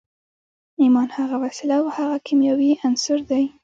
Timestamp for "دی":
3.29-3.43